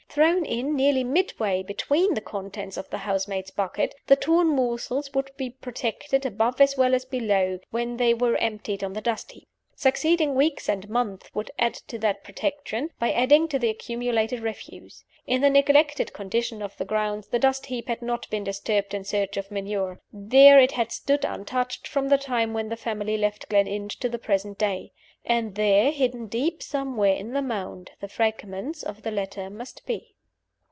Thrown 0.13 0.43
in, 0.43 0.75
nearly 0.75 1.05
midway 1.05 1.63
between 1.63 2.15
the 2.15 2.19
contents 2.19 2.75
of 2.75 2.89
the 2.89 2.97
housemaid's 2.97 3.49
bucket, 3.49 3.95
the 4.07 4.17
torn 4.17 4.47
morsels 4.47 5.13
would 5.13 5.31
be 5.37 5.51
protected 5.51 6.25
above 6.25 6.59
as 6.59 6.75
well 6.75 6.93
as 6.93 7.05
below, 7.05 7.59
when 7.69 7.95
they 7.95 8.13
were 8.13 8.35
emptied 8.35 8.83
on 8.83 8.91
the 8.91 8.99
dust 8.99 9.31
heap. 9.31 9.47
Succeeding 9.73 10.35
weeks 10.35 10.67
and 10.67 10.89
months 10.89 11.29
would 11.33 11.49
add 11.57 11.75
to 11.87 11.97
that 11.99 12.25
protection, 12.25 12.89
by 12.99 13.09
adding 13.13 13.47
to 13.47 13.57
the 13.57 13.69
accumulated 13.69 14.41
refuse. 14.41 15.05
In 15.25 15.39
the 15.39 15.49
neglected 15.49 16.11
condition 16.11 16.61
of 16.61 16.75
the 16.75 16.83
grounds, 16.85 17.27
the 17.27 17.39
dust 17.39 17.67
heap 17.67 17.87
had 17.87 18.01
not 18.01 18.29
been 18.29 18.43
disturbed 18.43 18.93
in 18.93 19.05
search 19.05 19.37
of 19.37 19.49
manure. 19.49 20.01
There 20.11 20.59
it 20.59 20.73
had 20.73 20.91
stood, 20.91 21.23
untouched, 21.23 21.87
from 21.87 22.09
the 22.09 22.17
time 22.17 22.53
when 22.53 22.67
the 22.67 22.75
family 22.75 23.15
left 23.15 23.47
Gleninch 23.47 23.97
to 23.99 24.09
the 24.09 24.19
present 24.19 24.57
day. 24.57 24.91
And 25.23 25.53
there, 25.53 25.91
hidden 25.91 26.25
deep 26.25 26.63
somewhere 26.63 27.13
in 27.13 27.33
the 27.33 27.43
mound, 27.43 27.91
the 27.99 28.07
fragments 28.07 28.81
of 28.81 29.03
the 29.03 29.11
letter 29.11 29.51
must 29.51 29.85
be. 29.85 30.15